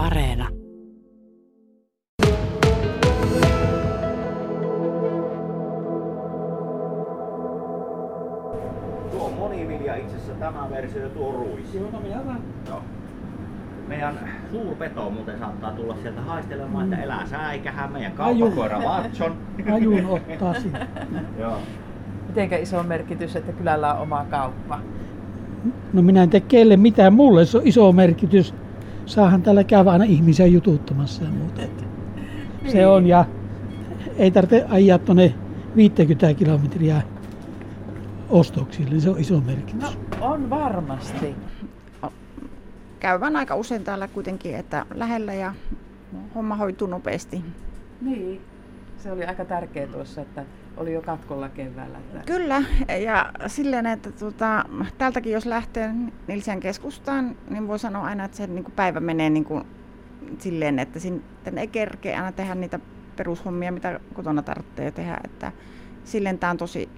[0.00, 0.48] Areena.
[9.10, 11.74] Tuo on monivilja itse asiassa tämä versio ja tuo on ruis.
[11.74, 12.20] Joo, no minä
[12.68, 12.82] Joo.
[13.88, 14.18] Meidän
[14.52, 19.36] suurpeto muuten saattaa tulla sieltä haistelemaan, että elää säikähän meidän kauppakoira Watson.
[19.72, 20.88] Ajun ottaa sitten.
[21.38, 21.58] Joo.
[22.28, 24.80] Mitenkä iso merkitys, että kylällä on oma kauppa?
[25.92, 28.54] No minä en tee kelle mitään, mulle se on iso merkitys.
[29.10, 31.62] Saahan täällä käydä aina ihmisiä jututtamassa ja muuta.
[31.62, 31.84] että
[32.72, 33.24] Se on ja
[34.16, 35.34] ei tarvitse ajaa tuonne
[35.76, 37.02] 50 kilometriä
[38.28, 39.82] ostoksille, se on iso merkitys.
[39.82, 41.34] No on varmasti.
[43.00, 45.54] Käydään aika usein täällä kuitenkin, että lähellä ja
[46.34, 47.44] homma hoituu nopeasti.
[48.00, 48.40] Niin.
[49.02, 50.44] Se oli aika tärkeä tuossa, että
[50.76, 51.98] oli jo katkolla keväällä.
[51.98, 52.22] Että...
[52.26, 52.62] Kyllä,
[53.04, 54.64] ja silleen, että tuota,
[54.98, 55.90] täältäkin jos lähtee
[56.26, 59.64] Nilsian keskustaan, niin voi sanoa aina, että se niin kuin päivä menee niin kuin
[60.38, 62.80] silleen, että sitten ei kerkeä aina tehdä niitä
[63.16, 65.20] perushommia, mitä kotona tarvitsee tehdä.
[65.24, 65.52] Että
[66.04, 66.88] silleen tämä on tosi,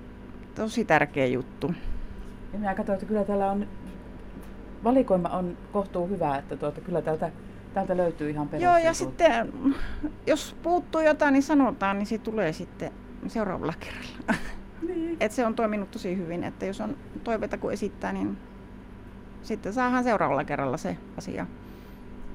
[0.54, 1.74] tosi tärkeä juttu.
[2.52, 3.66] Ja minä katsoin, että kyllä täällä on,
[4.84, 7.30] valikoima on kohtuu hyvä, että tuota, kyllä täältä,
[7.74, 9.52] täältä löytyy ihan Joo, ja sitten
[10.26, 12.92] jos puuttuu jotain, niin sanotaan, niin se tulee sitten
[13.26, 14.34] seuraavalla kerralla.
[14.88, 15.16] Niin.
[15.20, 18.38] Et se on toiminut tosi hyvin, että jos on toiveita kun esittää, niin
[19.42, 21.46] sitten saadaan seuraavalla kerralla se asia.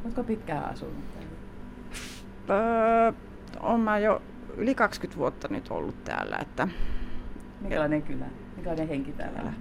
[0.04, 1.30] Oletko pitkään asunut täällä?
[2.50, 3.12] Öö,
[3.60, 4.22] on mä jo
[4.58, 6.68] yli 20 vuotta nyt ollut täällä, että
[7.62, 8.26] Minkälainen kylä?
[8.56, 9.54] Minkälainen henki täällä on?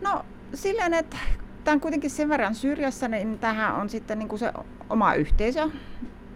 [0.00, 1.16] no silleen, että
[1.64, 4.52] tämä on kuitenkin sen verran syrjässä, niin tähän on sitten niin kuin se
[4.90, 5.70] oma yhteisö.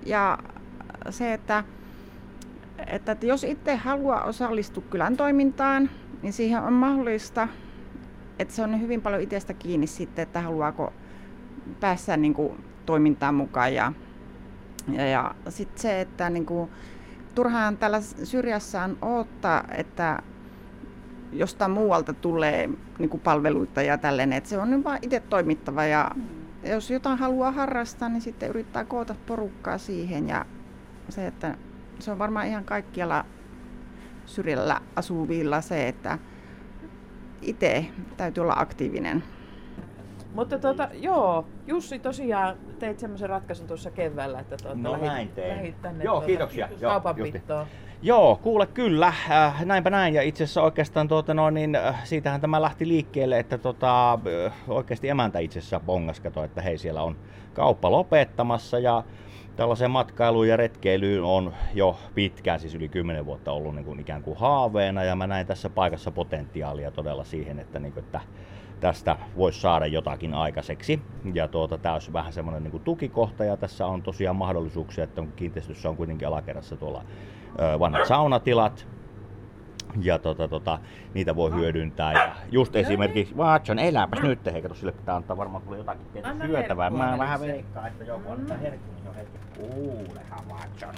[0.07, 0.39] Ja
[1.11, 1.65] se, että,
[2.87, 5.91] että, että jos itse haluaa osallistua kylän toimintaan,
[6.23, 7.49] niin siihen on mahdollista,
[8.39, 10.93] että se on hyvin paljon itsestä kiinni sitten, että haluaako
[11.81, 13.75] päästä niin kuin toimintaan mukaan.
[13.75, 13.93] Ja,
[14.93, 16.71] ja, ja sitten se, että niin kuin,
[17.35, 20.23] turhaan täällä syrjässä on odottaa, että
[21.33, 25.85] jostain muualta tulee niin kuin palveluita ja tällainen, että se on nyt vaan itse toimittava
[25.85, 26.11] ja
[26.65, 30.47] jos jotain haluaa harrastaa, niin sitten yrittää koota porukkaa siihen ja
[31.09, 31.57] se, että
[31.99, 33.25] se on varmaan ihan kaikkialla
[34.27, 36.19] syrjällä asuvilla se, että
[37.43, 37.87] itse
[38.17, 39.23] täytyy olla aktiivinen.
[40.37, 45.29] Mutta tuota, joo, Jussi tosiaan teit semmoisen ratkaisun tuossa keväällä, että tuota, No lähit, näin
[45.29, 45.57] tein.
[45.57, 46.69] lähit tänne Joo, tuota, kiitoksia.
[46.81, 47.67] Joo, kaupanpitoon.
[48.03, 50.15] Joo, kuule kyllä, äh, näinpä näin.
[50.15, 54.53] Ja itse asiassa oikeastaan tuota, no, niin, äh, siitähän tämä lähti liikkeelle, että tota, äh,
[54.69, 57.17] oikeasti emäntä itse asiassa bongas kato, että hei siellä on
[57.55, 59.05] kauppa lopettamassa ja
[59.57, 64.23] tällaiseen matkailuun ja retkeilyyn on jo pitkään, siis yli 10 vuotta ollut niin kuin ikään
[64.23, 68.21] kuin haaveena ja mä näin tässä paikassa potentiaalia todella siihen, että, niin kuin, että
[68.81, 71.01] tästä voisi saada jotakin aikaiseksi.
[71.35, 75.33] Ja tuota, tämä olisi vähän semmoinen niin tukikohta ja tässä on tosiaan mahdollisuuksia, että on
[75.37, 77.05] kiinteistössä on kuitenkin alakerrassa tuolla
[77.75, 78.87] ö, vanhat saunatilat,
[80.01, 80.79] ja tota, tota,
[81.15, 82.13] niitä voi hyödyntää.
[82.13, 86.29] Ja just esimerkiksi, Watson, eläpäs nyt, hei, kato, sille pitää antaa varmaan tulee jotakin pientä
[86.31, 86.91] Anna syötävää.
[86.91, 89.37] Mä vähän veikkaan, että joku antaa herkkua, niin se on herkku.
[89.57, 90.95] Kuulehan Watson.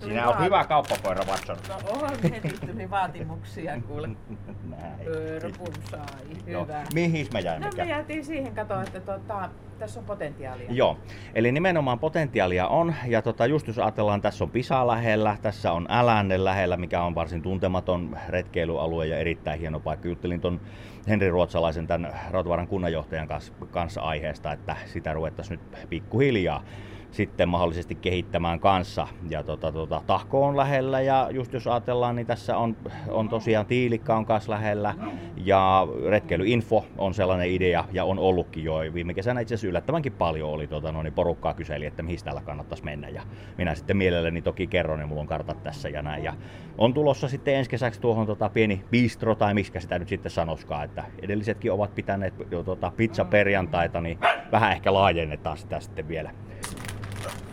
[0.00, 1.56] Sinä vaan- hyvä kauppakoira, Watson.
[1.68, 4.08] No on heti tuli vaatimuksia kuule.
[4.70, 4.94] Näin.
[5.40, 6.00] Pörpun sai,
[6.46, 6.62] Joo.
[6.64, 6.82] hyvä.
[6.94, 7.70] Mihin me No jäimme?
[7.76, 9.48] me jäätiin siihen katoa, että tuota,
[9.80, 10.66] tässä on potentiaalia.
[10.70, 10.98] Joo,
[11.34, 15.86] eli nimenomaan potentiaalia on, ja tota, just jos ajatellaan, tässä on Pisa lähellä, tässä on
[15.88, 20.08] Älänne lähellä, mikä on varsin tuntematon retkeilyalue ja erittäin hieno paikka.
[20.08, 20.60] Juttelin ton
[21.08, 26.64] Henri Ruotsalaisen, tämän Rautavaaran kunnanjohtajan kanssa, kanssa aiheesta, että sitä ruvettaisiin nyt pikkuhiljaa
[27.10, 29.08] sitten mahdollisesti kehittämään kanssa.
[29.30, 32.76] Ja tota, tota, Tahko on lähellä ja just jos ajatellaan, niin tässä on,
[33.08, 34.94] on tosiaan Tiilikka on kanssa lähellä
[35.36, 38.74] ja retkeilyinfo on sellainen idea ja on ollutkin jo.
[38.94, 42.40] Viime kesänä itse asiassa yllättävänkin paljon oli tota, no, niin porukkaa kyseli, että mihin täällä
[42.40, 43.22] kannattaisi mennä ja
[43.58, 46.24] minä sitten mielelläni toki kerron ja mulla on kartat tässä ja näin.
[46.24, 46.34] Ja
[46.78, 50.84] on tulossa sitten ensi kesäksi tuohon tota, pieni bistro tai miksi sitä nyt sitten sanoskaan,
[50.84, 54.18] että edellisetkin ovat pitäneet jo tota, pizza perjantaita, niin
[54.52, 56.30] vähän ehkä laajennetaan sitä sitten vielä.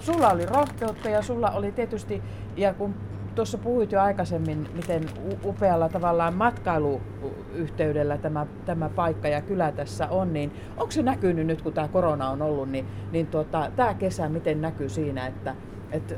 [0.07, 2.21] Sulla oli rohkeutta ja sulla oli tietysti,
[2.57, 2.95] ja kun
[3.35, 5.09] tuossa puhuit jo aikaisemmin, miten
[5.43, 11.61] upealla tavallaan matkailuyhteydellä tämä, tämä paikka ja kylä tässä on, niin onko se näkynyt nyt,
[11.61, 15.55] kun tämä korona on ollut, niin, niin tuota, tämä kesä miten näkyy siinä, että,
[15.91, 16.15] että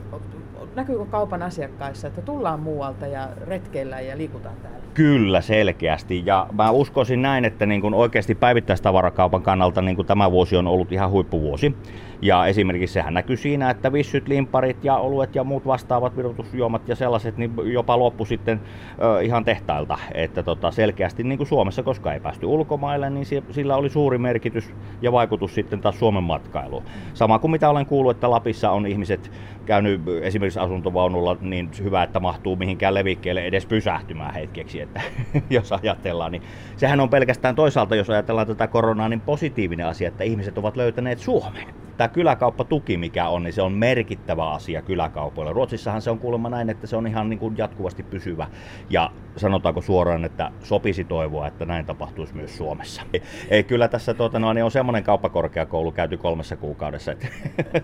[0.75, 4.80] näkyykö kaupan asiakkaissa, että tullaan muualta ja retkeillään ja liikutaan täällä?
[4.94, 6.24] Kyllä, selkeästi.
[6.25, 10.68] Ja mä uskoisin näin, että niin kun oikeasti päivittäistavarakaupan kannalta niin kun tämä vuosi on
[10.68, 11.75] ollut ihan huippuvuosi.
[12.21, 16.95] Ja esimerkiksi sehän näkyy siinä, että vissyt, limparit ja oluet ja muut vastaavat virutusjuomat ja
[16.95, 18.62] sellaiset niin jopa loppu sitten
[19.01, 19.98] ö, ihan tehtailta.
[20.13, 24.74] Että tota, selkeästi niin kuin Suomessa, koska ei päästy ulkomaille, niin sillä oli suuri merkitys
[25.01, 26.83] ja vaikutus sitten taas Suomen matkailuun.
[27.13, 29.31] Sama kuin mitä olen kuullut, että Lapissa on ihmiset
[29.66, 35.02] käynyt esimerkiksi asuntovaunulla niin hyvä, että mahtuu mihinkään levikkeelle edes pysähtymään hetkeksi, että
[35.50, 36.44] jos ajatellaan, niin
[36.76, 41.20] sehän on pelkästään toisaalta, jos ajatellaan tätä koronaa, niin positiivinen asia, että ihmiset ovat löytäneet
[41.20, 45.54] Suomen tämä kyläkauppatuki, mikä on, niin se on merkittävä asia kyläkaupoilla.
[45.54, 48.48] Ruotsissahan se on kuulemma näin, että se on ihan niin kuin jatkuvasti pysyvä.
[48.90, 53.01] Ja sanotaanko suoraan, että sopisi toivoa, että näin tapahtuisi myös Suomessa.
[53.13, 57.12] Ei, ei kyllä tässä tuota, no, niin on semmoinen kauppakorkeakoulu käyty kolmessa kuukaudessa.
[57.12, 57.28] Että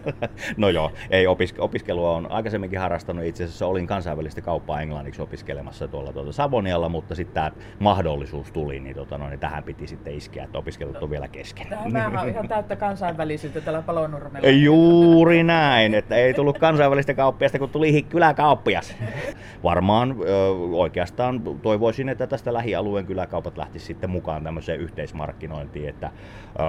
[0.58, 3.26] no joo, ei opiske- opiskelua on aikaisemminkin harrastanut.
[3.26, 8.80] Itse asiassa olin kansainvälistä kauppaa englanniksi opiskelemassa tuolla tuota Savonialla, mutta sitten tämä mahdollisuus tuli,
[8.80, 11.68] niin, tuota, no, niin tähän piti sitten iskeä, että opiskelut on vielä kesken.
[11.68, 14.50] Tämä on ihan täyttä kansainvälisyyttä tällä palo Palonurmella.
[14.50, 18.96] Juuri näin, että ei tullut kansainvälistä kauppiasta, kun tuli kyläkauppias.
[19.64, 26.12] Varmaan ö, oikeastaan toivoisin, että tästä lähialueen kyläkaupat lähtisivät sitten mukaan tämmöiseen yhteismarkkinointiin, että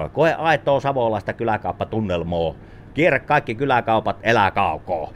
[0.05, 2.55] ö, koe aitoa savolaista kyläkauppatunnelmoa.
[2.93, 5.11] Kierrä kaikki kyläkaupat, elää kaukoa.